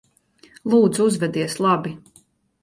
[0.73, 1.95] Lūdzu, uzvedies labi.